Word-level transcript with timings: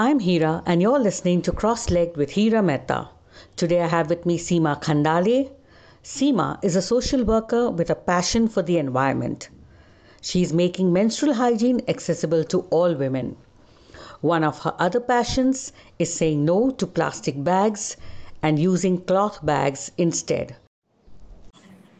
I'm 0.00 0.20
Hira, 0.20 0.62
and 0.64 0.80
you're 0.80 1.00
listening 1.00 1.42
to 1.42 1.50
Cross 1.50 1.90
Legged 1.90 2.16
with 2.16 2.30
Hira 2.30 2.62
Mehta. 2.62 3.08
Today 3.56 3.82
I 3.82 3.88
have 3.88 4.08
with 4.08 4.26
me 4.26 4.38
Seema 4.38 4.80
Khandale. 4.80 5.50
Seema 6.04 6.62
is 6.62 6.76
a 6.76 6.82
social 6.82 7.24
worker 7.24 7.68
with 7.68 7.90
a 7.90 7.96
passion 7.96 8.46
for 8.46 8.62
the 8.62 8.78
environment. 8.78 9.48
She 10.20 10.40
is 10.40 10.52
making 10.52 10.92
menstrual 10.92 11.34
hygiene 11.34 11.80
accessible 11.88 12.44
to 12.44 12.60
all 12.70 12.94
women. 12.94 13.34
One 14.20 14.44
of 14.44 14.60
her 14.60 14.72
other 14.78 15.00
passions 15.00 15.72
is 15.98 16.14
saying 16.14 16.44
no 16.44 16.70
to 16.70 16.86
plastic 16.86 17.42
bags 17.42 17.96
and 18.40 18.56
using 18.56 19.00
cloth 19.00 19.44
bags 19.44 19.90
instead. 19.98 20.54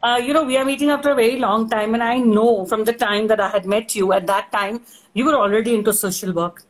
Uh, 0.01 0.21
you 0.23 0.31
know, 0.31 0.45
we 0.45 0.55
are 0.55 0.63
meeting 0.63 0.89
after 0.89 1.09
a 1.09 1.15
very 1.15 1.37
long 1.37 1.69
time, 1.69 1.93
and 1.95 2.01
I 2.01 2.19
know 2.19 2.63
from 2.63 2.85
the 2.85 2.93
time 2.93 3.27
that 3.27 3.41
I 3.41 3.49
had 3.49 3.65
met 3.65 3.93
you, 3.93 4.13
at 4.13 4.25
that 4.27 4.53
time, 4.53 4.85
you 5.13 5.25
were 5.25 5.35
already 5.35 5.75
into 5.75 5.91
social 5.91 6.31
work. 6.31 6.63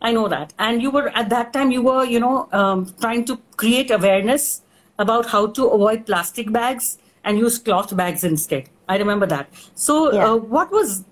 I 0.00 0.12
know 0.12 0.28
that. 0.28 0.52
And 0.58 0.82
you 0.82 0.90
were, 0.90 1.08
at 1.08 1.28
that 1.30 1.52
time, 1.52 1.70
you 1.70 1.82
were, 1.82 2.04
you 2.04 2.20
know, 2.20 2.48
um, 2.52 2.94
trying 3.00 3.24
to 3.26 3.38
create 3.56 3.90
awareness 3.90 4.62
about 4.98 5.26
how 5.26 5.46
to 5.48 5.66
avoid 5.68 6.06
plastic 6.06 6.52
bags 6.52 6.98
and 7.24 7.38
use 7.38 7.58
cloth 7.58 7.96
bags 7.96 8.24
instead. 8.24 8.68
I 8.88 8.98
remember 8.98 9.26
that. 9.26 9.48
So, 9.74 10.12
yeah. 10.12 10.30
uh, 10.30 10.36
what 10.36 10.70
was 10.70 11.04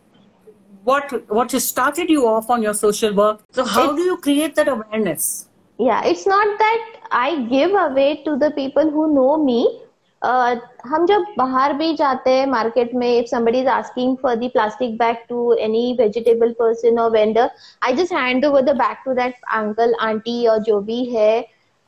what 0.84 1.28
what 1.30 1.50
started 1.50 2.10
you 2.10 2.26
off 2.28 2.50
on 2.50 2.62
your 2.62 2.74
social 2.74 3.14
work? 3.14 3.40
So, 3.52 3.64
how 3.64 3.90
it's, 3.90 3.96
do 3.96 4.02
you 4.02 4.16
create 4.18 4.54
that 4.56 4.68
awareness? 4.68 5.48
Yeah, 5.78 6.04
it's 6.04 6.26
not 6.26 6.58
that 6.58 7.00
I 7.10 7.42
give 7.44 7.72
away 7.72 8.22
to 8.24 8.36
the 8.36 8.52
people 8.52 8.90
who 8.90 9.12
know 9.14 9.42
me. 9.42 9.80
हम 10.24 11.06
जब 11.06 11.24
बाहर 11.38 11.72
भी 11.72 11.94
जाते 11.96 12.30
हैं 12.30 12.46
market 12.46 12.94
में 12.94 13.06
if 13.08 13.26
somebody 13.26 13.58
is 13.60 13.68
asking 13.68 14.16
for 14.22 14.36
the 14.36 14.48
plastic 14.48 14.96
bag 14.98 15.16
to 15.28 15.52
any 15.62 15.92
vegetable 15.98 16.52
person 16.60 16.98
और 16.98 17.10
vendor 17.10 17.50
I 17.82 17.94
just 17.96 18.12
hand 18.12 18.44
over 18.46 18.62
the 18.62 18.76
bag 18.76 18.96
to 19.04 19.14
that 19.14 19.34
uncle 19.54 19.94
aunty 20.02 20.46
और 20.46 20.58
जो 20.62 20.80
भी 20.80 21.04
है. 21.06 21.42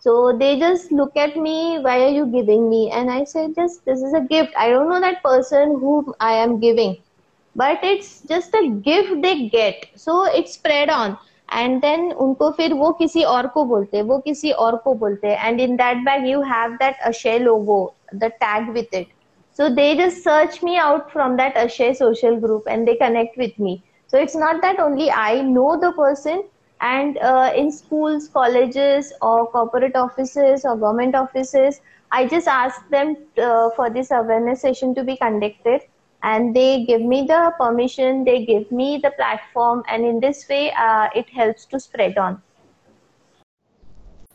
So 0.04 0.32
they 0.32 0.54
just 0.56 0.92
look 0.92 1.16
at 1.18 1.36
me 1.38 1.78
why 1.84 2.04
are 2.04 2.10
you 2.10 2.24
giving 2.32 2.68
me 2.68 2.84
and 2.92 3.10
I 3.10 3.24
say 3.24 3.46
just 3.48 3.90
this 3.90 4.02
is 4.04 4.16
a 4.16 4.20
gift 4.26 4.56
I 4.56 4.72
don't 4.72 4.88
know 4.88 4.98
that 5.00 5.18
person 5.22 5.74
who 5.82 6.02
I 6.22 6.34
am 6.38 6.56
giving 6.60 6.94
but 7.56 7.84
it's 7.84 8.20
just 8.28 8.56
a 8.56 8.60
gift 8.88 9.14
they 9.22 9.34
get 9.34 9.86
so 9.98 10.26
it's 10.28 10.52
spread 10.54 10.90
on 10.90 11.16
and 11.52 11.80
then 11.80 12.10
उनको 12.12 12.50
फिर 12.50 12.74
वो 12.74 12.90
किसी 12.92 13.22
और 13.24 13.46
को 13.46 13.64
बोलते 13.64 13.96
हैं 13.96 14.04
वो 14.04 14.18
किसी 14.18 14.50
और 14.50 14.76
को 14.76 14.94
बोलते. 14.94 15.28
हैं 15.28 15.48
and 15.48 15.60
in 15.60 15.76
that 15.76 16.04
bag 16.04 16.26
you 16.26 16.40
have 16.44 16.72
that 16.74 17.00
अशे 17.04 17.38
the 18.12 18.32
tag 18.40 18.68
with 18.74 18.92
it 18.92 19.08
so 19.52 19.74
they 19.74 19.96
just 19.96 20.22
search 20.22 20.62
me 20.62 20.76
out 20.76 21.10
from 21.10 21.36
that 21.36 21.54
Ashay 21.54 21.94
social 21.96 22.38
group 22.38 22.64
and 22.68 22.86
they 22.86 22.96
connect 22.96 23.36
with 23.36 23.58
me 23.58 23.82
so 24.06 24.18
it's 24.18 24.36
not 24.36 24.62
that 24.62 24.78
only 24.78 25.10
I 25.10 25.42
know 25.42 25.78
the 25.80 25.92
person 25.92 26.44
and 26.80 27.16
uh, 27.18 27.52
in 27.56 27.70
schools, 27.70 28.28
colleges, 28.28 29.12
or 29.22 29.50
corporate 29.50 29.96
offices 29.96 30.64
or 30.64 30.76
government 30.76 31.14
offices, 31.14 31.80
I 32.12 32.26
just 32.26 32.46
ask 32.46 32.88
them 32.90 33.16
uh, 33.38 33.70
for 33.70 33.90
this 33.90 34.10
awareness 34.10 34.60
session 34.60 34.94
to 34.94 35.04
be 35.04 35.16
conducted. 35.16 35.82
And 36.22 36.54
they 36.54 36.84
give 36.84 37.02
me 37.02 37.26
the 37.26 37.52
permission, 37.58 38.24
they 38.24 38.44
give 38.44 38.70
me 38.72 39.00
the 39.02 39.10
platform, 39.12 39.84
and 39.88 40.04
in 40.04 40.18
this 40.18 40.48
way, 40.48 40.72
uh, 40.72 41.08
it 41.14 41.28
helps 41.30 41.66
to 41.66 41.78
spread 41.78 42.18
on. 42.18 42.42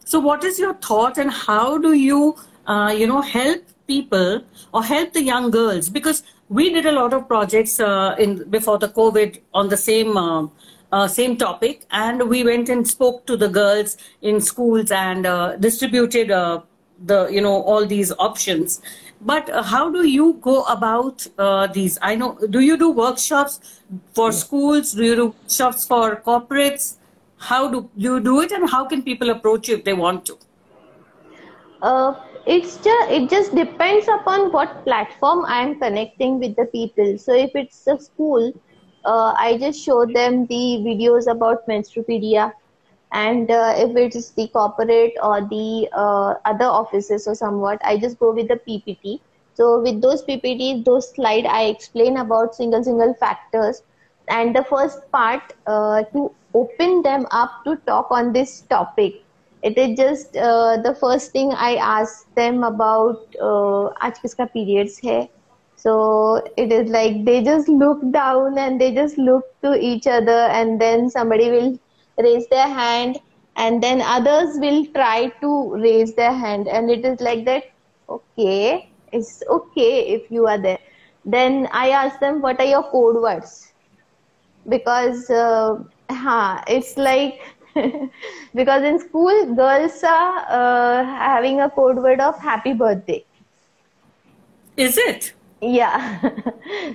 So, 0.05 0.19
what 0.19 0.43
is 0.43 0.57
your 0.57 0.73
thought, 0.75 1.17
and 1.17 1.31
how 1.31 1.77
do 1.77 1.93
you, 1.93 2.37
uh, 2.67 2.93
you 2.95 3.07
know, 3.07 3.21
help 3.21 3.63
people 3.87 4.43
or 4.73 4.83
help 4.83 5.13
the 5.13 5.23
young 5.23 5.51
girls? 5.51 5.89
Because 5.89 6.23
we 6.49 6.71
did 6.73 6.85
a 6.85 6.91
lot 6.91 7.13
of 7.13 7.27
projects 7.27 7.79
uh, 7.79 8.15
in 8.19 8.49
before 8.49 8.77
the 8.77 8.89
COVID 8.89 9.39
on 9.53 9.69
the 9.69 9.77
same 9.77 10.17
uh, 10.17 10.47
uh, 10.91 11.07
same 11.07 11.37
topic, 11.37 11.85
and 11.91 12.27
we 12.29 12.43
went 12.43 12.69
and 12.69 12.87
spoke 12.87 13.25
to 13.25 13.37
the 13.37 13.47
girls 13.47 13.97
in 14.21 14.41
schools 14.41 14.91
and 14.91 15.25
uh, 15.25 15.55
distributed 15.55 16.31
uh, 16.31 16.61
the 17.05 17.27
you 17.27 17.41
know 17.41 17.61
all 17.63 17.85
these 17.85 18.11
options. 18.19 18.81
But 19.21 19.49
uh, 19.49 19.61
how 19.63 19.89
do 19.89 20.07
you 20.07 20.33
go 20.41 20.63
about 20.63 21.25
uh, 21.37 21.67
these? 21.67 21.97
I 22.01 22.15
know. 22.15 22.37
Do 22.49 22.59
you 22.59 22.77
do 22.77 22.91
workshops 22.91 23.81
for 24.13 24.31
schools? 24.31 24.93
Do 24.93 25.03
you 25.03 25.15
do 25.15 25.25
workshops 25.27 25.85
for 25.85 26.15
corporates? 26.17 26.97
How 27.37 27.69
do 27.69 27.89
you 27.95 28.19
do 28.19 28.41
it, 28.41 28.51
and 28.51 28.69
how 28.69 28.85
can 28.85 29.03
people 29.03 29.29
approach 29.29 29.69
you 29.69 29.77
if 29.77 29.83
they 29.83 29.93
want 29.93 30.25
to? 30.25 30.37
Uh, 31.81 32.13
it's 32.45 32.77
just 32.77 33.11
it 33.11 33.29
just 33.29 33.55
depends 33.55 34.07
upon 34.07 34.51
what 34.51 34.83
platform 34.85 35.45
I 35.45 35.61
am 35.63 35.79
connecting 35.79 36.39
with 36.39 36.55
the 36.55 36.65
people. 36.65 37.17
So 37.17 37.33
if 37.33 37.51
it's 37.55 37.85
a 37.87 37.97
school, 37.99 38.51
uh, 39.05 39.33
I 39.37 39.57
just 39.57 39.83
show 39.83 40.05
them 40.05 40.45
the 40.47 40.63
videos 40.87 41.29
about 41.31 41.67
Menstrupedia. 41.67 42.51
And 43.11 43.49
uh, 43.51 43.73
if 43.77 43.95
it 43.95 44.15
is 44.15 44.31
the 44.31 44.47
corporate 44.47 45.13
or 45.21 45.41
the 45.41 45.87
uh, 45.93 46.35
other 46.45 46.65
offices 46.65 47.27
or 47.27 47.35
somewhat, 47.35 47.79
I 47.83 47.97
just 47.97 48.19
go 48.19 48.31
with 48.33 48.47
the 48.47 48.57
PPT. 48.67 49.19
So 49.53 49.81
with 49.81 50.01
those 50.01 50.23
PPTs, 50.23 50.83
those 50.85 51.13
slide, 51.13 51.45
I 51.45 51.63
explain 51.63 52.17
about 52.17 52.55
single 52.55 52.83
single 52.83 53.13
factors. 53.15 53.83
And 54.29 54.55
the 54.55 54.63
first 54.63 55.11
part 55.11 55.53
uh, 55.67 56.03
to 56.13 56.31
open 56.53 57.01
them 57.03 57.27
up 57.31 57.51
to 57.65 57.75
talk 57.87 58.07
on 58.11 58.33
this 58.33 58.61
topic 58.61 59.23
it 59.61 59.77
is 59.77 59.97
just 59.97 60.35
uh, 60.37 60.77
the 60.87 60.93
first 61.01 61.31
thing 61.31 61.51
i 61.53 61.75
ask 61.75 62.33
them 62.35 62.63
about 62.63 63.37
uh, 63.49 63.83
aaj 64.07 64.21
kiska 64.23 64.47
periods 64.55 64.97
hai 65.07 65.19
so 65.83 65.93
it 66.63 66.71
is 66.77 66.89
like 66.95 67.23
they 67.29 67.37
just 67.43 67.69
look 67.83 68.01
down 68.15 68.57
and 68.63 68.79
they 68.81 68.91
just 68.97 69.17
look 69.17 69.45
to 69.65 69.73
each 69.91 70.07
other 70.07 70.39
and 70.59 70.79
then 70.85 71.09
somebody 71.09 71.49
will 71.55 71.71
raise 72.27 72.47
their 72.55 72.67
hand 72.67 73.19
and 73.55 73.83
then 73.83 74.01
others 74.01 74.57
will 74.65 74.85
try 74.97 75.27
to 75.41 75.51
raise 75.87 76.13
their 76.15 76.33
hand 76.43 76.67
and 76.67 76.89
it 76.97 77.05
is 77.11 77.19
like 77.29 77.45
that 77.45 77.63
okay 78.17 78.89
it's 79.11 79.43
okay 79.49 80.07
if 80.15 80.31
you 80.31 80.47
are 80.47 80.57
there. 80.57 80.79
Then 81.25 81.67
i 81.71 81.89
ask 81.89 82.19
them 82.19 82.41
what 82.41 82.59
are 82.59 82.65
your 82.65 82.83
code 82.91 83.21
words? 83.21 83.73
Because 84.67 85.29
uh, 85.29 85.75
ha, 86.09 86.63
it's 86.67 86.97
like 86.97 87.41
because 88.53 88.83
in 88.83 88.99
school 88.99 89.55
girls 89.55 90.03
are 90.03 90.45
uh, 90.49 91.03
having 91.03 91.61
a 91.61 91.69
code 91.69 91.97
word 91.97 92.19
of 92.19 92.39
happy 92.39 92.73
birthday. 92.73 93.23
Is 94.77 94.97
it? 94.97 95.33
या 95.63 95.89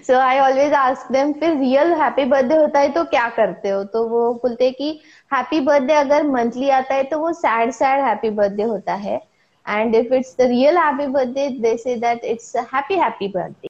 so 0.07 0.19
I 0.19 0.39
always 0.39 0.73
ask 0.75 1.11
them 1.13 1.33
फिर 1.41 1.57
real 1.59 1.93
happy 2.01 2.25
birthday 2.31 2.57
होता 2.57 2.81
है 2.81 2.91
तो 2.93 3.05
क्या 3.11 3.29
करते 3.37 3.71
हो 3.71 3.83
तो 3.93 4.03
वो 4.09 4.33
बोलते 4.43 4.71
कि 4.79 4.89
हैप्पी 5.33 5.61
बर्थडे 5.69 5.95
अगर 5.95 6.27
मंथली 6.31 6.71
आता 6.79 6.95
है 6.95 7.05
तो 7.11 7.19
वो 7.19 7.33
सैड 7.33 7.71
सैड 7.73 8.05
हैप्पी 8.05 8.31
बर्थडे 8.41 8.63
होता 8.63 8.95
है 9.05 9.21
and 9.67 9.95
if 9.95 10.15
it's 10.15 10.37
the 10.39 10.49
real 10.51 10.79
happy 10.79 11.07
birthday 11.07 11.49
they 11.61 11.77
say 11.85 11.97
that 12.07 12.25
it's 12.25 12.55
happy 12.75 12.99
happy 13.05 13.29
birthday 13.37 13.69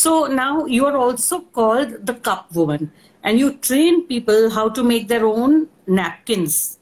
So 0.00 0.26
now 0.26 0.64
you 0.66 0.86
are 0.86 0.96
also 0.96 1.40
called 1.58 1.94
the 2.06 2.14
cup 2.26 2.54
woman 2.54 2.92
and 3.24 3.38
you 3.38 3.54
train 3.68 4.06
people 4.10 4.50
how 4.50 4.68
to 4.68 4.84
make 4.84 5.08
their 5.08 5.26
own 5.26 5.68
napkins. 5.86 6.78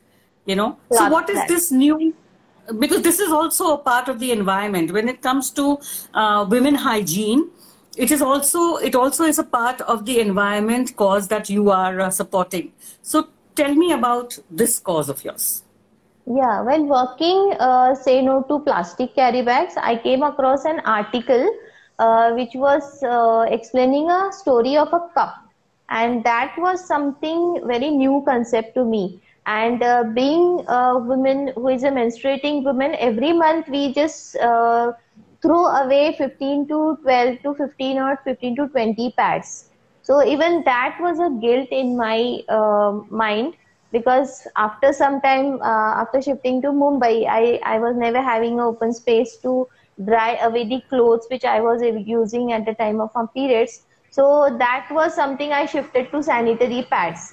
You 0.46 0.56
know, 0.56 0.78
so 0.92 1.08
what 1.08 1.30
is 1.30 1.40
this 1.46 1.72
new 1.72 2.14
because 2.78 3.02
this 3.02 3.18
is 3.18 3.30
also 3.30 3.74
a 3.74 3.78
part 3.78 4.08
of 4.08 4.20
the 4.20 4.32
environment. 4.32 4.92
When 4.92 5.08
it 5.08 5.22
comes 5.22 5.50
to 5.52 5.78
uh, 6.14 6.46
women 6.48 6.74
hygiene 6.74 7.50
it 7.96 8.10
is 8.10 8.20
also 8.20 8.76
it 8.76 8.94
also 8.94 9.24
is 9.24 9.38
a 9.38 9.44
part 9.44 9.80
of 9.82 10.04
the 10.04 10.20
environment 10.20 10.96
cause 10.96 11.28
that 11.28 11.48
you 11.48 11.70
are 11.70 12.00
uh, 12.00 12.10
supporting. 12.10 12.72
So 13.02 13.28
tell 13.54 13.74
me 13.74 13.92
about 13.92 14.38
this 14.50 14.78
cause 14.78 15.08
of 15.08 15.24
yours. 15.24 15.62
Yeah 16.26 16.62
when 16.62 16.88
working 16.88 17.54
uh, 17.60 17.94
say 17.94 18.22
no 18.22 18.42
to 18.48 18.58
plastic 18.60 19.14
carry 19.14 19.42
bags 19.42 19.74
i 19.76 19.94
came 19.94 20.22
across 20.22 20.64
an 20.64 20.80
article 20.80 21.46
uh, 21.98 22.32
which 22.32 22.54
was 22.54 23.02
uh, 23.02 23.44
explaining 23.50 24.10
a 24.10 24.32
story 24.32 24.78
of 24.78 24.88
a 24.88 25.00
cup 25.14 25.43
and 25.94 26.24
that 26.24 26.54
was 26.58 26.86
something 26.86 27.60
very 27.66 27.90
new 27.90 28.22
concept 28.26 28.74
to 28.76 28.84
me. 28.84 29.22
And 29.46 29.82
uh, 29.82 30.04
being 30.14 30.64
a 30.68 30.98
woman 30.98 31.52
who 31.56 31.68
is 31.68 31.84
a 31.84 31.90
menstruating 31.90 32.64
woman 32.64 32.96
every 32.98 33.32
month 33.32 33.68
we 33.68 33.94
just 33.94 34.36
uh, 34.36 34.92
throw 35.42 35.66
away 35.66 36.14
15 36.18 36.68
to 36.68 36.98
12 37.02 37.38
to 37.44 37.54
15 37.54 37.98
or 37.98 38.18
15 38.24 38.56
to 38.56 38.68
20 38.68 39.12
pads. 39.18 39.70
So 40.02 40.24
even 40.26 40.64
that 40.64 40.96
was 41.00 41.18
a 41.20 41.30
guilt 41.40 41.68
in 41.70 41.96
my 41.96 42.40
uh, 42.48 43.00
mind 43.10 43.54
because 43.92 44.46
after 44.56 44.92
some 44.92 45.20
time 45.22 45.60
uh, 45.62 45.92
after 46.02 46.20
shifting 46.22 46.62
to 46.62 46.68
mumbai 46.68 47.26
I, 47.28 47.60
I 47.64 47.78
was 47.78 47.96
never 47.96 48.20
having 48.22 48.54
an 48.54 48.60
open 48.60 48.92
space 48.92 49.38
to 49.42 49.68
dry 50.04 50.36
away 50.42 50.64
the 50.68 50.80
clothes 50.90 51.26
which 51.30 51.44
i 51.44 51.60
was 51.60 51.82
using 52.06 52.52
at 52.52 52.64
the 52.66 52.74
time 52.74 53.00
of 53.00 53.10
my 53.14 53.24
periods 53.34 53.86
so 54.14 54.24
that 54.62 54.86
was 54.98 55.14
something 55.20 55.52
i 55.52 55.64
shifted 55.66 56.10
to 56.12 56.22
sanitary 56.22 56.86
pads. 56.90 57.32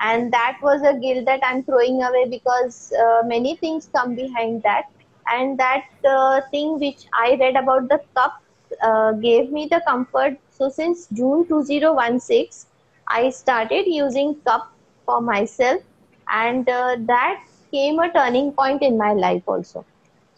And 0.00 0.32
that 0.32 0.58
was 0.62 0.82
a 0.82 0.94
guilt 0.98 1.24
that 1.26 1.40
i'm 1.48 1.62
throwing 1.64 2.02
away 2.02 2.24
because 2.30 2.92
uh, 3.04 3.22
many 3.24 3.56
things 3.56 3.88
come 3.96 4.14
behind 4.14 4.62
that. 4.62 4.84
And 5.26 5.58
that 5.58 5.84
uh, 6.14 6.40
thing 6.50 6.78
which 6.80 7.04
i 7.24 7.36
read 7.40 7.56
about 7.56 7.88
the 7.88 8.00
cup 8.16 8.34
uh, 8.82 9.12
gave 9.12 9.50
me 9.50 9.68
the 9.70 9.80
comfort. 9.86 10.38
So 10.50 10.68
since 10.68 11.06
june 11.20 11.46
2016 11.48 12.68
i 13.08 13.30
started 13.30 13.86
using 13.86 14.34
cup 14.46 14.68
for 15.06 15.20
myself. 15.20 15.80
And 16.28 16.68
uh, 16.68 16.96
that 17.12 17.40
came 17.72 17.98
a 18.00 18.12
turning 18.12 18.52
point 18.52 18.82
in 18.82 18.96
my 18.98 19.12
life 19.12 19.42
also. 19.46 19.84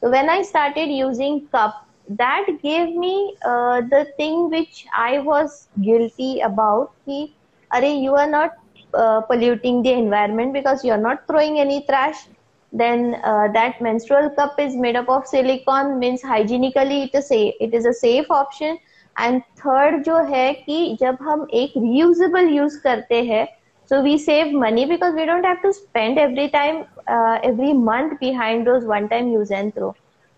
So 0.01 0.11
when 0.11 0.29
i 0.31 0.43
started 0.43 0.89
using 0.91 1.47
cup 1.49 1.75
that 2.09 2.47
gave 2.63 2.95
me 2.95 3.37
uh, 3.45 3.81
the 3.91 4.07
thing 4.17 4.51
which 4.51 4.87
i 4.97 5.19
was 5.19 5.69
guilty 5.83 6.41
about 6.41 6.93
ki, 7.05 7.37
are 7.71 7.83
you 7.85 8.15
are 8.15 8.31
not 8.31 8.51
uh, 8.95 9.21
polluting 9.23 9.83
the 9.83 9.93
environment 9.93 10.53
because 10.53 10.85
you're 10.85 10.97
not 10.97 11.27
throwing 11.27 11.59
any 11.59 11.85
trash 11.87 12.29
then 12.73 13.15
uh, 13.25 13.49
that 13.53 13.81
menstrual 13.81 14.31
cup 14.31 14.59
is 14.59 14.77
made 14.77 14.97
up 14.97 15.09
of 15.09 15.27
silicone 15.27 15.99
means 15.99 16.23
hygienically 16.23 17.03
it 17.05 17.15
is 17.15 17.31
a 17.31 17.55
it 17.61 17.75
is 17.75 17.87
a 17.87 17.93
safe 17.93 18.31
option 18.31 18.79
and 19.17 19.43
third 19.57 20.05
जो 20.05 20.19
है 20.33 20.53
कि 20.53 20.97
जब 21.01 21.19
हम 21.23 21.47
एक 21.55 21.73
reusable 21.79 22.51
use 22.61 22.77
करते 22.87 23.23
हैं 23.23 23.47
so 23.87 24.03
we 24.03 24.19
save 24.19 24.53
money 24.53 24.87
because 24.87 25.15
we 25.15 25.27
don't 25.27 25.45
have 25.45 25.63
to 25.63 25.73
spend 25.73 26.19
every 26.19 26.49
time 26.51 26.85
uh, 27.09 27.39
every 27.43 27.73
month 27.73 28.19
behind 28.21 28.67
those 28.67 28.85
one 28.85 29.09
time 29.09 29.29
use 29.29 29.51
and 29.51 29.73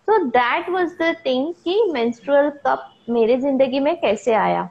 so 0.08 0.18
that 0.24 0.68
was 0.70 0.94
the 1.02 1.14
thing 1.26 1.52
की 1.54 1.92
menstrual 1.92 2.50
cup 2.66 2.90
मेरे 3.10 3.36
ज़िंदगी 3.36 3.80
में 3.80 3.94
कैसे 4.00 4.34
आया? 4.34 4.68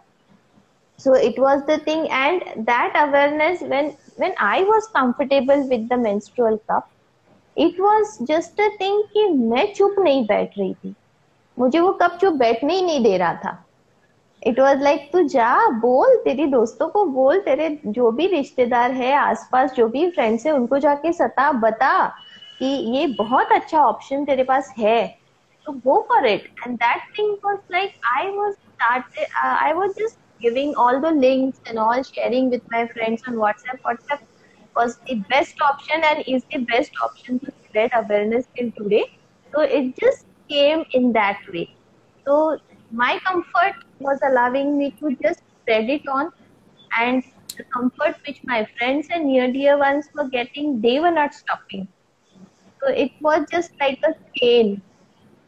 So 1.00 1.16
it 1.18 1.40
was 1.40 1.62
the 1.62 1.80
thing 1.88 2.06
and 2.06 2.44
that 2.60 2.96
awareness 2.98 3.64
when 3.64 3.92
when 4.20 4.34
I 4.42 4.64
was 4.64 4.88
comfortable 4.94 5.64
with 5.70 5.88
the 5.94 6.00
menstrual 6.00 6.56
cup 6.72 6.88
it 7.58 7.80
was 7.80 8.18
just 8.24 8.62
a 8.62 8.68
thing 8.82 9.04
कि 9.14 9.28
मैं 9.30 9.74
चुप 9.74 9.96
नहीं 10.00 10.26
बैठ 10.28 10.58
रही 10.58 10.74
थी। 10.74 10.94
मुझे 11.58 11.80
वो 11.80 11.92
कप 11.92 12.18
चुप 12.22 12.34
बैठने 12.34 12.76
ही 12.76 12.82
नहीं 12.82 13.04
दे 13.04 13.18
रहा 13.18 13.34
था। 13.34 13.62
इट 14.42 14.60
वॉज़ 14.60 14.80
लाइक 14.80 15.10
तू 15.14 15.22
जा, 15.24 15.68
बोल, 15.70 16.16
तेरी 16.16 16.46
दोस्तों 16.46 16.88
को 16.88 17.06
बोल, 17.06 17.40
तेरे 17.40 17.70
जो 17.86 18.12
भी 18.12 18.28
रिश्तेदार 18.28 18.92
है 18.92 19.14
आस 19.14 19.48
पास 19.52 19.74
जो 19.74 19.88
भी 19.88 20.10
फ्रेंड्स 20.10 20.46
है, 20.46 20.52
उनको 20.52 20.80
जाके 20.80 21.14
सता, 21.14 21.52
बता 21.52 22.08
कि 22.60 22.66
ये 22.98 23.08
बहुत 23.20 23.52
अच्छा 23.52 23.80
ऑप्शन 23.80 24.26
तेरे 24.26 24.44
पास 24.44 24.74
है। 24.78 25.25
So 25.66 25.74
go 25.74 26.06
for 26.08 26.26
it. 26.26 26.44
And 26.66 26.78
that 26.80 27.02
thing 27.16 27.38
was 27.44 27.60
like 27.70 27.94
I 28.18 28.30
was 28.30 28.56
started. 28.76 29.28
Uh, 29.44 29.58
I 29.62 29.74
was 29.74 29.96
just 29.98 30.18
giving 30.42 30.74
all 30.76 31.02
the 31.02 31.12
links 31.12 31.60
and 31.68 31.80
all 31.80 32.04
sharing 32.04 32.50
with 32.50 32.62
my 32.72 32.88
friends 32.88 33.22
on 33.28 33.36
WhatsApp. 33.36 33.80
WhatsApp 33.86 34.20
was 34.76 35.00
the 35.08 35.16
best 35.30 35.56
option 35.62 36.02
and 36.04 36.24
is 36.28 36.44
the 36.52 36.60
best 36.60 36.92
option 37.04 37.40
to 37.40 37.52
spread 37.66 37.92
awareness 37.94 38.48
till 38.58 38.72
today. 38.78 39.06
So 39.54 39.62
it 39.62 39.96
just 40.00 40.26
came 40.50 40.86
in 40.94 41.14
that 41.14 41.40
way. 41.54 41.70
So 42.26 42.58
my 42.92 43.20
comfort 43.26 43.76
was 44.00 44.20
allowing 44.24 44.78
me 44.78 44.92
to 45.00 45.16
just 45.24 45.42
spread 45.62 45.90
it 45.90 46.08
on 46.08 46.32
and 47.00 47.24
the 47.58 47.64
comfort 47.74 48.16
which 48.28 48.40
my 48.46 48.68
friends 48.78 49.08
and 49.12 49.26
near 49.28 49.52
dear 49.52 49.78
ones 49.78 50.08
were 50.16 50.30
getting, 50.30 50.82
they 50.82 51.00
were 51.00 51.12
not 51.12 51.34
stopping. 51.34 51.88
So 52.82 52.90
it 52.92 53.12
was 53.22 53.46
just 53.52 53.72
like 53.80 54.00
a 54.04 54.14
chain 54.38 54.82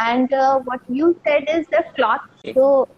And 0.00 0.32
uh, 0.32 0.60
what 0.60 0.80
you 0.88 1.18
said 1.24 1.44
is 1.48 1.66
the 1.66 1.84
cloth. 1.94 2.20
So 2.54 2.88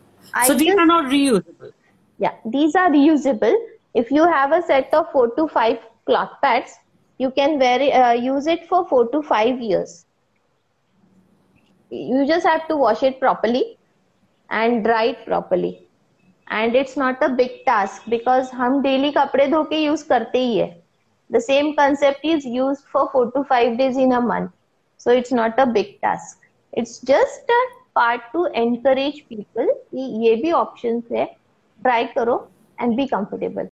so 0.46 0.54
these 0.54 0.68
just, 0.68 0.78
are 0.78 0.86
not 0.86 1.10
reusable. 1.10 1.72
Yeah, 2.18 2.34
these 2.44 2.74
are 2.74 2.90
reusable. 2.90 3.54
If 3.94 4.10
you 4.10 4.24
have 4.24 4.52
a 4.52 4.62
set 4.62 4.92
of 4.94 5.10
four 5.12 5.34
to 5.34 5.48
five 5.48 5.78
cloth 6.06 6.30
pads, 6.42 6.72
you 7.18 7.30
can 7.30 7.58
wear 7.58 7.80
uh, 7.80 8.12
use 8.12 8.46
it 8.46 8.66
for 8.68 8.86
four 8.88 9.08
to 9.08 9.22
five 9.22 9.60
years. 9.60 10.06
You 11.90 12.26
just 12.26 12.46
have 12.46 12.66
to 12.68 12.76
wash 12.76 13.02
it 13.02 13.20
properly 13.20 13.78
and 14.50 14.84
dry 14.84 15.04
it 15.14 15.26
properly. 15.26 15.86
And 16.48 16.74
it's 16.74 16.96
not 16.96 17.22
a 17.22 17.30
big 17.30 17.64
task 17.64 18.02
because 18.08 18.50
हम 18.50 18.82
daily 18.82 19.12
कपड़े 19.12 19.48
धो 19.50 19.64
के 19.68 19.84
use 19.84 20.02
करते 20.02 20.38
ही 20.38 20.56
है. 20.58 20.76
The 21.30 21.40
same 21.40 21.74
concept 21.76 22.24
is 22.24 22.44
used 22.44 22.84
for 22.92 23.08
four 23.12 23.30
to 23.32 23.44
five 23.44 23.78
days 23.78 23.96
in 23.96 24.12
a 24.12 24.20
month. 24.20 24.50
So 24.98 25.10
it's 25.10 25.32
not 25.32 25.58
a 25.58 25.66
big 25.66 26.00
task. 26.00 26.38
It's 26.72 26.98
just 27.00 27.50
a 27.50 27.62
part 27.94 28.20
to 28.32 28.46
encourage 28.54 29.24
people 29.28 29.66
कि 29.90 30.08
ये 30.26 30.34
भी 30.42 30.52
options 30.52 31.12
है 31.12 31.28
try 31.84 32.02
karo 32.14 32.48
and 32.78 32.96
be 32.96 33.08
comfortable. 33.08 33.68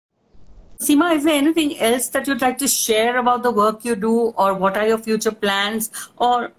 Seema, 0.80 1.15
is 1.15 1.24
there 1.24 1.33
anything 1.33 1.77
else 1.80 2.07
that 2.09 2.27
you'd 2.27 2.42
like 2.42 2.57
to 2.59 2.68
share 2.68 3.18
about 3.18 3.44
the 3.44 3.51
work 3.51 3.83
you 3.83 3.95
do, 3.95 4.33
or 4.38 4.54
what 4.54 4.77
are 4.77 4.88
your 4.88 4.98
future 4.98 5.31
plans, 5.31 5.89
or 6.18 6.51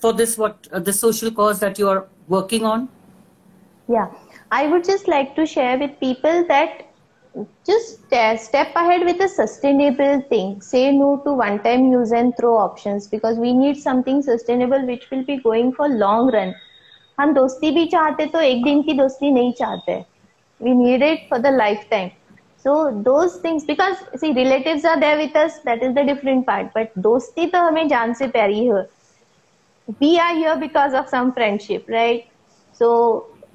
for 0.00 0.12
this 0.12 0.38
what 0.38 0.68
uh, 0.72 0.78
the 0.78 0.92
social 0.92 1.30
cause 1.30 1.58
that 1.60 1.78
you 1.78 1.88
are 1.88 2.06
working 2.28 2.64
on? 2.64 2.88
Yeah, 3.88 4.06
I 4.52 4.66
would 4.68 4.84
just 4.84 5.08
like 5.08 5.34
to 5.34 5.46
share 5.46 5.78
with 5.78 5.98
people 5.98 6.44
that 6.46 6.86
just 7.65 7.99
step 8.45 8.75
ahead 8.75 9.03
with 9.05 9.19
a 9.21 9.27
sustainable 9.27 10.21
thing. 10.29 10.61
Say 10.61 10.91
no 10.91 11.21
to 11.25 11.33
one-time 11.33 11.91
use 11.91 12.11
and 12.11 12.33
throw 12.37 12.57
options 12.57 13.07
because 13.07 13.37
we 13.37 13.53
need 13.53 13.77
something 13.77 14.21
sustainable 14.21 14.85
which 14.85 15.09
will 15.11 15.23
be 15.23 15.37
going 15.37 15.73
for 15.73 15.87
long 15.89 16.31
run. 16.31 16.53
हम 17.19 17.33
दोस्ती 17.33 17.71
भी 17.71 17.85
चाहते 17.91 18.25
तो 18.31 18.39
एक 18.41 18.63
दिन 18.63 18.81
की 18.83 18.93
दोस्ती 18.93 19.31
नहीं 19.33 19.51
चाहते 19.59 20.03
we 20.59 20.73
need 20.73 21.01
it 21.01 21.23
for 21.29 21.37
the 21.39 21.51
lifetime 21.51 22.11
so 22.57 22.73
those 23.05 23.37
things 23.45 23.65
because 23.65 23.97
see 24.21 24.31
relatives 24.33 24.85
are 24.85 24.99
there 24.99 25.17
with 25.17 25.35
us 25.35 25.59
that 25.65 25.83
is 25.83 25.93
the 25.95 26.03
different 26.09 26.45
part 26.45 26.69
but 26.73 26.93
dosti 27.07 27.47
to 27.55 27.63
hame 27.65 27.89
jaan 27.93 28.15
se 28.21 28.29
pyari 28.35 28.61
hai 28.69 28.83
we 29.99 30.11
are 30.19 30.33
here 30.35 30.55
because 30.61 30.93
of 30.93 31.09
some 31.09 31.33
friendship 31.33 31.91
right 31.95 32.23
so 32.79 32.89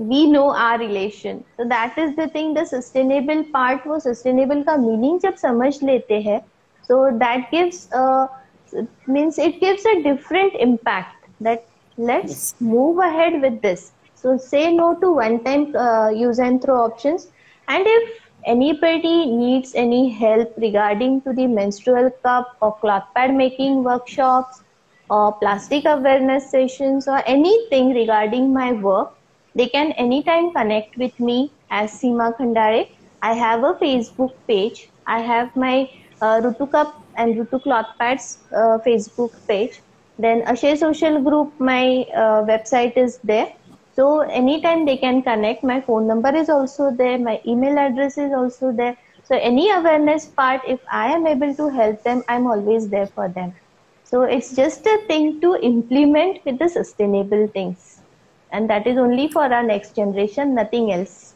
we 0.00 0.26
know 0.26 0.50
our 0.56 0.78
relation. 0.78 1.44
So 1.56 1.68
that 1.68 1.98
is 1.98 2.16
the 2.16 2.28
thing 2.28 2.54
the 2.54 2.64
sustainable 2.64 3.44
part 3.52 3.86
wo 3.86 3.98
sustainable 3.98 4.64
meaning 4.88 5.20
jab 5.26 5.34
samajh 5.44 5.82
lete 5.90 6.16
hai 6.28 6.38
so 6.90 7.00
that 7.22 7.50
gives 7.50 7.88
uh, 7.92 8.26
means 9.06 9.38
it 9.38 9.60
gives 9.60 9.84
a 9.86 10.02
different 10.02 10.54
impact 10.66 11.26
that 11.40 11.68
let's 11.96 12.54
move 12.60 12.98
ahead 12.98 13.40
with 13.42 13.60
this. 13.62 13.92
So 14.14 14.36
say 14.38 14.72
no 14.74 14.94
to 15.00 15.12
one-time 15.12 15.74
uh, 15.76 16.10
use 16.10 16.38
and 16.38 16.62
throw 16.62 16.80
options. 16.84 17.28
And 17.68 17.84
if 17.86 18.10
anybody 18.46 19.26
needs 19.26 19.74
any 19.74 20.10
help 20.10 20.52
regarding 20.56 21.22
to 21.22 21.32
the 21.32 21.46
menstrual 21.46 22.10
cup 22.24 22.56
or 22.60 22.76
cloth 22.80 23.04
pad 23.14 23.34
making 23.34 23.84
workshops 23.84 24.62
or 25.08 25.32
plastic 25.34 25.84
awareness 25.84 26.50
sessions 26.50 27.08
or 27.08 27.22
anything 27.26 27.94
regarding 27.94 28.52
my 28.52 28.72
work, 28.72 29.12
they 29.60 29.68
can 29.68 29.92
anytime 30.04 30.52
connect 30.52 30.96
with 30.96 31.20
me 31.20 31.52
as 31.70 31.92
Seema 31.92 32.34
Khandare. 32.38 32.88
I 33.22 33.34
have 33.34 33.64
a 33.64 33.74
Facebook 33.74 34.32
page. 34.48 34.88
I 35.06 35.20
have 35.20 35.54
my 35.54 35.90
uh, 36.22 36.40
Rutu 36.44 36.70
Cup 36.72 36.94
and 37.16 37.34
Rutu 37.36 37.62
Cloth 37.62 37.90
Pads 37.98 38.38
uh, 38.52 38.78
Facebook 38.86 39.34
page. 39.46 39.82
Then 40.18 40.42
Ashay 40.52 40.78
Social 40.78 41.20
Group, 41.22 41.52
my 41.58 42.06
uh, 42.14 42.40
website 42.52 42.96
is 42.96 43.18
there. 43.22 43.52
So 43.92 44.20
anytime 44.20 44.86
they 44.86 44.96
can 44.96 45.22
connect. 45.22 45.62
My 45.62 45.80
phone 45.82 46.06
number 46.06 46.34
is 46.34 46.48
also 46.48 46.90
there. 46.96 47.18
My 47.18 47.40
email 47.46 47.78
address 47.78 48.16
is 48.16 48.32
also 48.32 48.72
there. 48.72 48.96
So 49.24 49.36
any 49.36 49.70
awareness 49.70 50.26
part, 50.26 50.62
if 50.66 50.80
I 50.90 51.12
am 51.12 51.26
able 51.26 51.54
to 51.54 51.68
help 51.68 52.02
them, 52.02 52.22
I'm 52.28 52.46
always 52.46 52.88
there 52.88 53.08
for 53.08 53.28
them. 53.28 53.54
So 54.04 54.22
it's 54.22 54.56
just 54.56 54.86
a 54.86 54.98
thing 55.06 55.40
to 55.42 55.56
implement 55.62 56.44
with 56.46 56.58
the 56.58 56.68
sustainable 56.68 57.48
things. 57.48 57.99
And 58.52 58.68
that 58.68 58.86
is 58.86 58.98
only 58.98 59.28
for 59.28 59.42
our 59.42 59.62
next 59.62 59.94
generation, 59.94 60.54
nothing 60.54 60.92
else. 60.92 61.34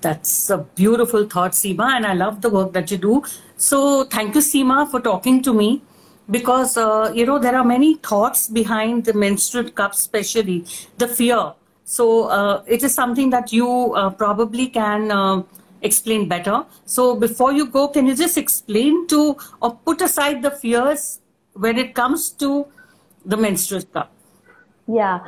That's 0.00 0.50
a 0.50 0.58
beautiful 0.58 1.26
thought, 1.26 1.52
Seema, 1.52 1.96
and 1.96 2.06
I 2.06 2.12
love 2.12 2.40
the 2.40 2.50
work 2.50 2.72
that 2.72 2.90
you 2.90 2.98
do. 2.98 3.22
So 3.56 4.04
thank 4.04 4.34
you, 4.34 4.40
Seema, 4.40 4.90
for 4.90 5.00
talking 5.00 5.42
to 5.42 5.54
me. 5.54 5.82
Because 6.28 6.76
uh, 6.76 7.12
you 7.14 7.24
know 7.24 7.38
there 7.38 7.54
are 7.54 7.64
many 7.64 7.94
thoughts 7.94 8.48
behind 8.48 9.04
the 9.04 9.12
menstrual 9.12 9.70
cup 9.70 9.92
especially 9.92 10.64
the 10.98 11.06
fear. 11.06 11.52
So 11.84 12.24
uh, 12.24 12.64
it 12.66 12.82
is 12.82 12.92
something 12.92 13.30
that 13.30 13.52
you 13.52 13.94
uh, 13.94 14.10
probably 14.10 14.66
can 14.66 15.12
uh, 15.12 15.44
explain 15.82 16.28
better. 16.28 16.64
So 16.84 17.14
before 17.14 17.52
you 17.52 17.66
go 17.66 17.86
can 17.86 18.06
you 18.06 18.16
just 18.16 18.36
explain 18.36 19.06
to 19.06 19.36
or 19.62 19.76
put 19.76 20.02
aside 20.02 20.42
the 20.42 20.50
fears 20.50 21.20
when 21.52 21.78
it 21.78 21.94
comes 21.94 22.30
to 22.30 22.66
the 23.24 23.36
menstrual 23.36 23.82
cup? 23.82 24.10
Yeah 24.88 25.20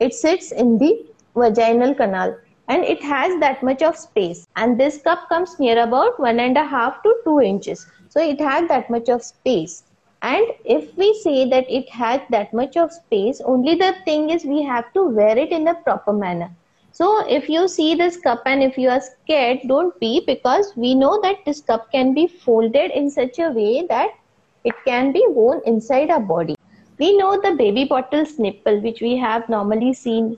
it 0.00 0.12
sits 0.14 0.50
in 0.50 0.76
the 0.78 0.92
vaginal 1.36 1.94
canal 1.94 2.36
and 2.68 2.84
it 2.84 3.02
has 3.02 3.38
that 3.40 3.62
much 3.62 3.82
of 3.82 3.96
space 3.96 4.46
and 4.56 4.78
this 4.80 5.00
cup 5.02 5.28
comes 5.28 5.58
near 5.60 5.82
about 5.82 6.18
one 6.18 6.40
and 6.40 6.56
a 6.56 6.64
half 6.64 7.02
to 7.02 7.14
two 7.24 7.40
inches 7.40 7.86
So 8.10 8.20
it 8.20 8.40
had 8.40 8.68
that 8.68 8.90
much 8.90 9.08
of 9.08 9.22
space. 9.22 9.84
And 10.22 10.46
if 10.64 10.96
we 10.96 11.14
say 11.22 11.48
that 11.48 11.70
it 11.70 11.88
had 11.88 12.22
that 12.30 12.52
much 12.52 12.76
of 12.76 12.92
space, 12.92 13.40
only 13.44 13.76
the 13.76 13.94
thing 14.04 14.30
is 14.30 14.44
we 14.44 14.62
have 14.62 14.92
to 14.94 15.04
wear 15.04 15.38
it 15.38 15.50
in 15.50 15.68
a 15.68 15.74
proper 15.74 16.12
manner. 16.12 16.50
So 16.92 17.24
if 17.28 17.48
you 17.48 17.68
see 17.68 17.94
this 17.94 18.16
cup 18.16 18.42
and 18.46 18.62
if 18.62 18.76
you 18.76 18.88
are 18.90 19.00
scared, 19.00 19.60
don't 19.68 19.98
be 20.00 20.24
because 20.26 20.72
we 20.76 20.94
know 20.94 21.20
that 21.22 21.44
this 21.46 21.60
cup 21.60 21.90
can 21.92 22.12
be 22.12 22.26
folded 22.26 22.90
in 22.90 23.08
such 23.08 23.38
a 23.38 23.50
way 23.50 23.86
that 23.88 24.10
it 24.64 24.74
can 24.84 25.12
be 25.12 25.24
worn 25.28 25.60
inside 25.64 26.10
our 26.10 26.20
body. 26.20 26.56
We 27.00 27.16
know 27.16 27.40
the 27.40 27.54
baby 27.56 27.86
bottle's 27.86 28.38
nipple, 28.38 28.80
which 28.80 29.00
we 29.00 29.16
have 29.16 29.48
normally 29.48 29.94
seen. 29.94 30.36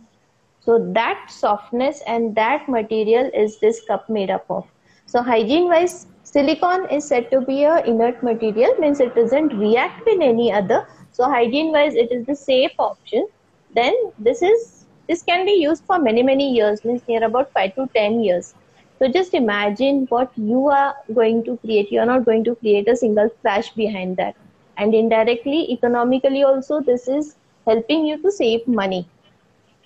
So 0.61 0.79
that 0.93 1.29
softness 1.29 2.03
and 2.07 2.37
that 2.37 2.69
material 2.69 3.31
is 3.35 3.59
this 3.59 3.85
cup 3.85 4.09
made 4.09 4.31
up 4.31 4.47
of. 4.49 4.65
So 5.07 5.23
hygiene 5.23 5.67
wise, 5.69 6.07
silicone 6.23 6.89
is 6.89 7.05
said 7.05 7.33
to 7.33 7.41
be 7.41 7.65
a 7.65 7.85
inert 7.85 8.23
material, 8.23 8.77
means 8.79 9.01
it 9.01 9.17
doesn't 9.17 9.59
react 9.59 10.07
with 10.07 10.23
any 10.23 10.53
other. 10.53 10.87
So 11.11 11.25
hygiene 11.29 11.73
wise, 11.73 11.97
it 11.97 12.13
is 12.13 12.27
the 12.27 12.37
safe 12.37 12.71
option. 12.79 13.27
Then 13.75 13.93
this 14.21 14.41
is 14.41 14.87
this 15.09 15.25
can 15.25 15.45
be 15.45 15.55
used 15.55 15.85
for 15.85 15.99
many 15.99 16.23
many 16.23 16.55
years, 16.55 16.85
means 16.85 17.03
near 17.09 17.25
about 17.25 17.53
five 17.53 17.75
to 17.75 17.89
ten 17.93 18.23
years. 18.23 18.55
So 19.01 19.09
just 19.09 19.35
imagine 19.35 20.07
what 20.11 20.31
you 20.37 20.69
are 20.69 20.95
going 21.13 21.43
to 21.45 21.57
create. 21.57 21.91
You 21.91 22.01
are 22.01 22.07
not 22.07 22.25
going 22.25 22.45
to 22.45 22.55
create 22.55 22.89
a 22.89 22.95
single 22.95 23.29
splash 23.31 23.71
behind 23.71 24.17
that. 24.19 24.37
And 24.77 24.95
indirectly, 24.95 25.71
economically 25.73 26.43
also, 26.43 26.81
this 26.81 27.09
is 27.09 27.37
helping 27.67 28.05
you 28.07 28.21
to 28.23 28.31
save 28.31 28.67
money. 28.67 29.09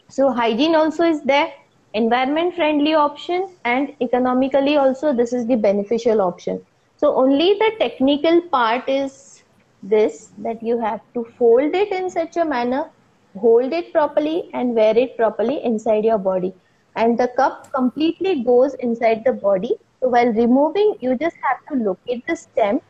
So 0.08 0.30
hygiene 0.30 0.74
also 0.74 1.04
is 1.04 1.22
there, 1.22 1.52
environment 1.94 2.54
friendly 2.54 2.94
option 2.94 3.48
and 3.64 3.94
economically 4.00 4.76
also 4.76 5.12
this 5.12 5.32
is 5.32 5.46
the 5.46 5.56
beneficial 5.56 6.20
option. 6.20 6.64
So 6.96 7.14
only 7.16 7.54
the 7.54 7.72
technical 7.78 8.40
part 8.42 8.88
is 8.88 9.42
this 9.82 10.32
that 10.38 10.62
you 10.62 10.78
have 10.78 11.00
to 11.14 11.24
fold 11.38 11.74
it 11.74 11.92
in 11.92 12.08
such 12.10 12.36
a 12.36 12.44
manner, 12.44 12.90
hold 13.38 13.72
it 13.72 13.92
properly 13.92 14.50
and 14.54 14.74
wear 14.74 14.96
it 14.96 15.16
properly 15.16 15.62
inside 15.64 16.04
your 16.04 16.18
body 16.18 16.54
and 16.96 17.18
the 17.18 17.28
cup 17.36 17.70
completely 17.72 18.42
goes 18.42 18.74
inside 18.74 19.22
the 19.24 19.32
body. 19.32 19.76
So 20.00 20.08
while 20.08 20.32
removing, 20.32 20.96
you 21.00 21.16
just 21.16 21.36
have 21.42 21.64
to 21.68 21.84
locate 21.84 22.26
the 22.26 22.36
stem, 22.36 22.80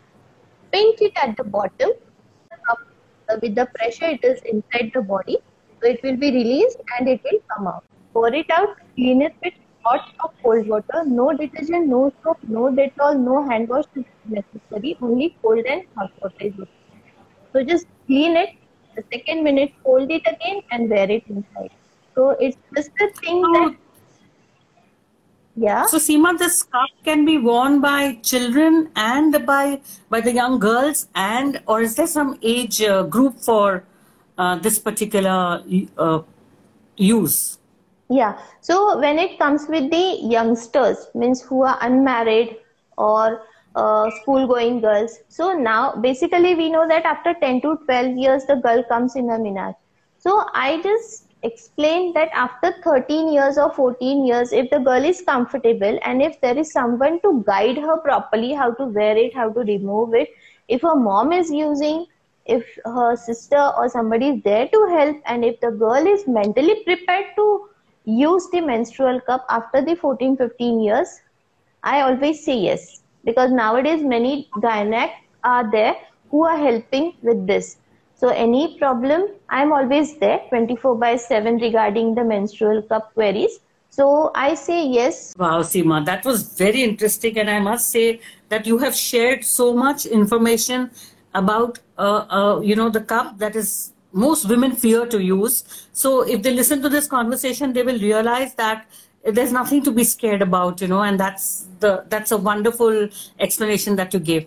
pinch 0.73 1.01
it 1.01 1.13
at 1.23 1.37
the 1.37 1.45
bottom. 1.45 1.91
The 2.51 2.77
uh, 3.29 3.39
with 3.43 3.55
the 3.55 3.67
pressure, 3.75 4.07
it 4.07 4.25
is 4.25 4.41
inside 4.43 4.93
the 4.95 5.03
body. 5.03 5.39
So 5.81 5.89
it 5.89 6.03
will 6.03 6.17
be 6.17 6.31
released 6.31 6.79
and 6.99 7.09
it 7.09 7.21
will 7.25 7.41
come 7.55 7.67
out. 7.67 7.85
Pour 8.13 8.33
it 8.33 8.51
out, 8.51 8.77
clean 8.95 9.23
it 9.23 9.35
with 9.45 9.55
hot 9.83 10.15
or 10.23 10.31
cold 10.43 10.69
water. 10.69 11.05
No 11.05 11.33
detergent, 11.37 11.89
no 11.89 12.13
soap, 12.23 12.39
no 12.43 12.71
Dettol, 12.79 13.19
no 13.19 13.49
hand 13.49 13.69
wash 13.69 13.85
is 13.95 14.05
necessary. 14.25 14.97
Only 15.01 15.37
cold 15.43 15.65
and 15.67 15.83
hot 15.97 16.13
water 16.23 16.35
is 16.41 16.55
So 17.53 17.65
just 17.65 17.87
clean 18.07 18.37
it. 18.37 18.51
The 18.97 19.05
second 19.13 19.45
minute, 19.45 19.73
fold 19.85 20.11
it 20.11 20.23
again 20.27 20.63
and 20.71 20.89
wear 20.89 21.11
it 21.11 21.25
inside. 21.29 21.71
So 22.15 22.31
it's 22.41 22.57
just 22.75 22.91
a 23.01 23.11
thing 23.21 23.43
that 23.43 23.77
yeah. 25.57 25.87
So 25.87 25.97
Seema, 25.97 26.39
this 26.39 26.59
scarf 26.59 26.91
can 27.05 27.25
be 27.25 27.39
worn 27.39 27.81
by 27.81 28.15
children 28.23 28.91
and 28.95 29.47
by 29.47 29.81
by 30.11 30.21
the 30.21 30.33
young 30.33 30.59
girls, 30.59 31.09
and 31.15 31.63
or 31.67 31.81
is 31.81 31.97
there 31.97 32.07
some 32.07 32.39
age 32.43 32.83
uh, 32.83 33.05
group 33.05 33.41
for 33.41 33.85
uh, 34.37 34.57
this 34.57 34.79
particular 34.79 35.63
uh, 35.97 36.23
use? 36.97 37.59
Yeah. 38.11 38.39
So 38.61 38.99
when 38.99 39.19
it 39.19 39.39
comes 39.39 39.67
with 39.69 39.91
the 39.91 40.19
youngsters, 40.23 41.09
means 41.15 41.43
who 41.43 41.63
are 41.63 41.79
unmarried 41.81 42.57
or 42.99 43.43
uh, 43.75 44.11
school 44.23 44.47
going 44.47 44.81
girls. 44.81 45.19
So 45.29 45.53
now 45.53 45.97
basically 45.97 46.55
we 46.55 46.71
know 46.71 46.87
that 46.89 47.05
after 47.05 47.35
10 47.35 47.63
to 47.63 47.77
12 47.85 48.17
years 48.17 48.45
the 48.47 48.57
girl 48.57 48.85
comes 48.85 49.17
in 49.17 49.31
a 49.31 49.39
menarche. 49.39 49.77
So 50.19 50.45
I 50.55 50.81
just 50.83 51.26
explained 51.47 52.15
that 52.17 52.31
after 52.35 52.73
13 52.85 53.33
years 53.33 53.59
or 53.59 53.71
14 53.73 54.27
years, 54.27 54.53
if 54.53 54.71
the 54.71 54.79
girl 54.79 55.05
is 55.05 55.23
comfortable 55.23 55.99
and 56.03 56.23
if 56.23 56.41
there 56.41 56.59
is 56.59 56.73
someone 56.73 57.21
to 57.23 57.43
guide 57.47 57.79
her 57.79 57.97
properly, 57.99 58.53
how 58.53 58.73
to 58.73 58.85
wear 58.87 59.17
it, 59.17 59.35
how 59.35 59.51
to 59.51 59.61
remove 59.61 60.15
it, 60.15 60.31
if 60.69 60.83
her 60.83 60.97
mom 60.97 61.33
is 61.33 61.51
using, 61.51 62.07
if 62.47 62.79
her 62.85 63.17
sister 63.17 63.73
or 63.77 63.89
somebody 63.89 64.29
is 64.29 64.43
there 64.43 64.69
to 64.69 64.87
help, 64.91 65.17
and 65.27 65.45
if 65.45 65.61
the 65.61 65.71
girl 65.71 66.07
is 66.07 66.27
mentally 66.27 66.77
prepared 66.85 67.27
to 67.37 67.69
use 68.05 68.49
the 68.53 68.61
menstrual 68.61 69.21
cup 69.21 69.47
after 69.51 69.85
the 69.85 69.97
14 69.97 70.37
15 70.37 70.81
years, 70.81 71.21
I 71.83 72.01
always 72.03 72.45
say 72.45 72.57
yes. 72.57 73.03
Because 73.25 73.51
nowadays, 73.51 74.03
many 74.03 74.49
gynac 74.59 75.11
are 75.45 75.71
there 75.71 75.97
who 76.31 76.45
are 76.45 76.57
helping 76.57 77.15
with 77.23 77.47
this 77.47 77.79
so 78.19 78.29
any 78.29 78.79
problem, 78.79 79.29
I'm 79.51 79.73
always 79.73 80.17
there 80.17 80.41
24 80.49 80.97
by 80.97 81.17
7 81.17 81.59
regarding 81.59 82.15
the 82.15 82.25
menstrual 82.25 82.81
cup 82.83 83.13
queries. 83.13 83.61
So 83.91 84.31
I 84.35 84.55
say 84.55 84.87
yes. 84.87 85.35
Wow, 85.39 85.61
Seema, 85.61 86.05
that 86.07 86.25
was 86.25 86.57
very 86.57 86.83
interesting. 86.83 87.39
And 87.39 87.51
I 87.51 87.61
must 87.61 87.91
say 87.91 88.21
that 88.49 88.67
you 88.67 88.79
have 88.79 88.95
shared 88.95 89.45
so 89.45 89.75
much 89.75 90.07
information 90.07 90.91
about, 91.35 91.79
uh, 91.99 92.25
uh, 92.31 92.61
you 92.61 92.75
know, 92.75 92.89
the 92.89 93.03
cup 93.03 93.39
that 93.39 93.55
is 93.55 93.93
most 94.13 94.49
women 94.49 94.75
fear 94.75 95.05
to 95.07 95.23
use. 95.23 95.89
So 95.93 96.23
if 96.23 96.43
they 96.43 96.55
listen 96.55 96.81
to 96.83 96.89
this 96.89 97.07
conversation, 97.07 97.75
they 97.75 97.83
will 97.83 97.99
realize 97.99 98.55
that 98.55 98.87
there's 99.25 99.53
nothing 99.53 99.83
to 99.85 99.93
be 99.93 100.05
scared 100.05 100.41
about, 100.41 100.81
you 100.81 100.89
know, 100.89 101.03
and 101.03 101.21
that's 101.21 101.67
the 101.81 102.05
that's 102.09 102.31
a 102.31 102.37
wonderful 102.37 103.09
explanation 103.39 103.97
that 103.97 104.15
you 104.15 104.21
gave 104.21 104.47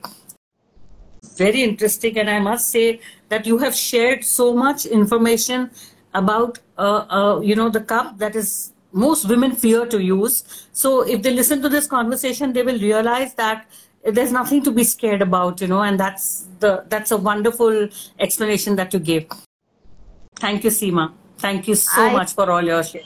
very 1.39 1.63
interesting. 1.63 2.17
And 2.17 2.29
I 2.29 2.39
must 2.39 2.69
say 2.69 2.99
that 3.29 3.45
you 3.45 3.57
have 3.59 3.75
shared 3.75 4.23
so 4.25 4.53
much 4.53 4.85
information 4.85 5.69
about, 6.13 6.59
uh, 6.77 7.05
uh, 7.09 7.39
you 7.41 7.55
know, 7.55 7.69
the 7.69 7.81
cup 7.81 8.17
that 8.17 8.35
is 8.35 8.73
most 8.91 9.29
women 9.29 9.55
fear 9.55 9.85
to 9.85 10.01
use. 10.01 10.67
So 10.71 11.01
if 11.01 11.21
they 11.21 11.31
listen 11.31 11.61
to 11.61 11.69
this 11.69 11.87
conversation, 11.87 12.53
they 12.53 12.63
will 12.63 12.79
realize 12.79 13.35
that 13.35 13.67
there's 14.03 14.31
nothing 14.31 14.63
to 14.63 14.71
be 14.71 14.83
scared 14.83 15.21
about, 15.21 15.61
you 15.61 15.67
know, 15.67 15.81
and 15.81 15.99
that's 15.99 16.47
the 16.59 16.85
that's 16.87 17.11
a 17.11 17.17
wonderful 17.17 17.89
explanation 18.17 18.75
that 18.77 18.93
you 18.93 18.99
gave. 18.99 19.27
Thank 20.35 20.63
you, 20.63 20.71
Seema. 20.71 21.13
Thank 21.37 21.67
you 21.67 21.75
so 21.75 22.01
I, 22.01 22.13
much 22.13 22.33
for 22.33 22.49
all 22.49 22.63
your 22.63 22.83
share. 22.83 23.03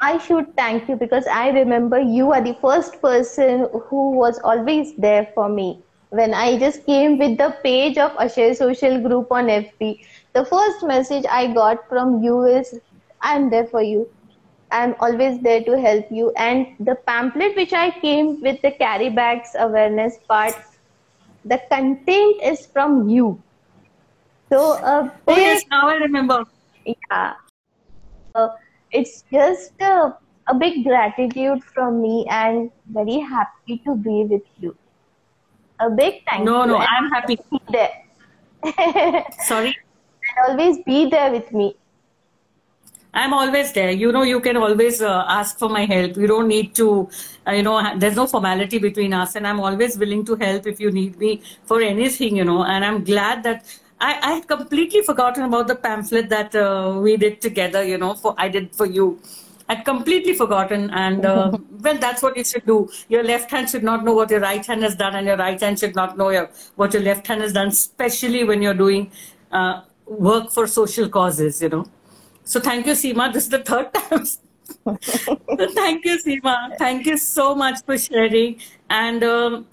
I 0.00 0.18
should 0.18 0.54
thank 0.56 0.88
you 0.88 0.96
because 0.96 1.26
I 1.26 1.48
remember 1.50 1.98
you 1.98 2.32
are 2.32 2.40
the 2.40 2.54
first 2.60 3.00
person 3.00 3.68
who 3.88 4.10
was 4.12 4.38
always 4.44 4.94
there 4.96 5.28
for 5.34 5.48
me 5.48 5.82
when 6.10 6.34
I 6.34 6.58
just 6.58 6.84
came 6.86 7.18
with 7.18 7.36
the 7.38 7.56
page 7.62 7.98
of 7.98 8.12
Ashay 8.12 8.54
Social 8.56 9.00
Group 9.00 9.30
on 9.30 9.46
FB, 9.46 10.04
the 10.34 10.44
first 10.44 10.84
message 10.84 11.24
I 11.30 11.52
got 11.52 11.88
from 11.88 12.22
you 12.22 12.44
is, 12.44 12.78
I'm 13.20 13.50
there 13.50 13.66
for 13.66 13.82
you. 13.82 14.08
I'm 14.70 14.94
always 15.00 15.40
there 15.42 15.62
to 15.64 15.78
help 15.80 16.06
you. 16.10 16.32
And 16.36 16.66
the 16.80 16.94
pamphlet 17.06 17.56
which 17.56 17.72
I 17.72 17.90
came 17.90 18.40
with 18.40 18.60
the 18.62 18.72
carry 18.72 19.10
bags 19.10 19.50
awareness 19.58 20.18
part, 20.28 20.54
the 21.44 21.60
content 21.70 22.36
is 22.42 22.66
from 22.66 23.08
you. 23.08 23.40
So, 24.50 24.72
uh, 24.72 25.10
oh, 25.26 25.36
yes, 25.36 25.64
now 25.70 25.88
I 25.88 25.94
remember. 25.94 26.44
Yeah. 26.84 27.34
Uh, 28.34 28.48
it's 28.92 29.24
just 29.32 29.72
a, 29.80 30.14
a 30.46 30.54
big 30.54 30.84
gratitude 30.84 31.64
from 31.64 32.00
me 32.00 32.26
and 32.30 32.70
very 32.86 33.18
happy 33.18 33.78
to 33.84 33.96
be 33.96 34.24
with 34.24 34.42
you 34.60 34.76
a 35.80 35.90
big 35.90 36.22
thank 36.28 36.44
no, 36.44 36.62
you. 36.62 36.72
No, 36.72 36.78
no, 36.78 36.84
I'm 36.84 37.10
happy. 37.10 37.38
Be 37.50 37.60
there. 37.70 37.92
Sorry? 39.46 39.76
And 40.36 40.58
always 40.58 40.78
be 40.84 41.08
there 41.08 41.30
with 41.30 41.52
me. 41.52 41.76
I'm 43.14 43.32
always 43.32 43.72
there. 43.72 43.90
You 43.90 44.12
know, 44.12 44.22
you 44.22 44.40
can 44.40 44.58
always 44.58 45.00
uh, 45.00 45.24
ask 45.26 45.58
for 45.58 45.70
my 45.70 45.86
help. 45.86 46.16
You 46.18 46.26
don't 46.26 46.48
need 46.48 46.74
to, 46.74 47.08
uh, 47.46 47.52
you 47.52 47.62
know, 47.62 47.98
there's 47.98 48.14
no 48.14 48.26
formality 48.26 48.78
between 48.78 49.14
us. 49.14 49.36
And 49.36 49.46
I'm 49.46 49.58
always 49.58 49.96
willing 49.96 50.24
to 50.26 50.36
help 50.36 50.66
if 50.66 50.78
you 50.78 50.90
need 50.90 51.18
me 51.18 51.42
for 51.64 51.80
anything, 51.80 52.36
you 52.36 52.44
know. 52.44 52.64
And 52.64 52.84
I'm 52.84 53.04
glad 53.04 53.42
that 53.44 53.64
I, 54.00 54.18
I 54.22 54.32
had 54.34 54.46
completely 54.46 55.00
forgotten 55.00 55.44
about 55.44 55.66
the 55.66 55.76
pamphlet 55.76 56.28
that 56.28 56.54
uh, 56.54 56.98
we 57.00 57.16
did 57.16 57.40
together, 57.40 57.82
you 57.82 57.96
know, 57.96 58.14
for 58.14 58.34
I 58.36 58.48
did 58.48 58.76
for 58.76 58.84
you. 58.84 59.18
I'd 59.68 59.84
completely 59.84 60.34
forgotten. 60.34 60.90
And 60.90 61.24
uh, 61.24 61.56
well, 61.80 61.98
that's 61.98 62.22
what 62.22 62.36
you 62.36 62.44
should 62.44 62.66
do. 62.66 62.88
Your 63.08 63.22
left 63.22 63.50
hand 63.50 63.70
should 63.70 63.82
not 63.82 64.04
know 64.04 64.12
what 64.12 64.30
your 64.30 64.40
right 64.40 64.64
hand 64.64 64.82
has 64.82 64.96
done, 64.96 65.14
and 65.16 65.26
your 65.26 65.36
right 65.36 65.60
hand 65.60 65.78
should 65.78 65.94
not 65.94 66.16
know 66.16 66.30
your, 66.30 66.50
what 66.76 66.92
your 66.92 67.02
left 67.02 67.26
hand 67.26 67.42
has 67.42 67.52
done, 67.52 67.68
especially 67.68 68.44
when 68.44 68.62
you're 68.62 68.74
doing 68.74 69.10
uh, 69.52 69.82
work 70.06 70.50
for 70.50 70.66
social 70.66 71.08
causes, 71.08 71.60
you 71.62 71.68
know. 71.68 71.86
So 72.44 72.60
thank 72.60 72.86
you, 72.86 72.92
Seema. 72.92 73.32
This 73.32 73.44
is 73.44 73.50
the 73.50 73.58
third 73.58 73.92
time. 73.92 74.24
thank 75.74 76.04
you, 76.04 76.18
Seema. 76.18 76.76
Thank 76.78 77.06
you 77.06 77.16
so 77.16 77.54
much 77.54 77.84
for 77.84 77.98
sharing. 77.98 78.60
And 78.88 79.24
um, 79.24 79.66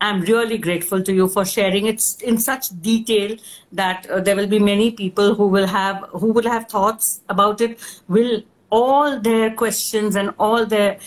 I'm 0.00 0.22
really 0.22 0.58
grateful 0.58 1.02
to 1.02 1.12
you 1.12 1.28
for 1.28 1.44
sharing 1.44 1.86
it 1.86 2.02
in 2.22 2.38
such 2.38 2.68
detail 2.80 3.36
that 3.72 4.08
uh, 4.08 4.20
there 4.20 4.36
will 4.36 4.46
be 4.46 4.58
many 4.58 4.90
people 4.90 5.34
who 5.34 5.46
will 5.46 5.66
have 5.66 6.04
who 6.10 6.32
will 6.32 6.48
have 6.48 6.68
thoughts 6.68 7.20
about 7.28 7.60
it, 7.60 7.78
will 8.08 8.42
all 8.70 9.20
their 9.20 9.50
questions 9.54 10.16
and 10.16 10.34
all 10.38 10.66
their 10.66 10.98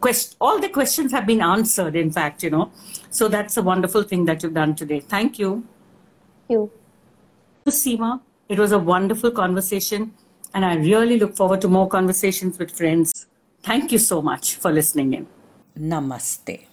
quest 0.00 0.36
all 0.40 0.60
the 0.60 0.68
questions 0.68 1.12
have 1.12 1.26
been 1.26 1.40
answered 1.40 1.94
in 1.96 2.10
fact 2.10 2.42
you 2.42 2.50
know 2.50 2.70
So 3.14 3.28
that's 3.28 3.56
a 3.56 3.62
wonderful 3.62 4.02
thing 4.02 4.24
that 4.24 4.42
you've 4.42 4.54
done 4.54 4.74
today. 4.74 4.98
Thank 4.98 5.38
you. 5.38 5.64
Thank 6.48 6.50
you. 6.50 6.70
Seema, 7.68 8.20
it 8.48 8.58
was 8.58 8.72
a 8.72 8.78
wonderful 8.78 9.30
conversation, 9.30 10.12
and 10.52 10.64
I 10.64 10.74
really 10.74 11.18
look 11.18 11.36
forward 11.36 11.60
to 11.60 11.68
more 11.68 11.88
conversations 11.88 12.58
with 12.58 12.76
friends. 12.76 13.26
Thank 13.62 13.92
you 13.92 13.98
so 13.98 14.20
much 14.20 14.56
for 14.56 14.72
listening 14.72 15.14
in. 15.14 15.28
Namaste. 15.78 16.66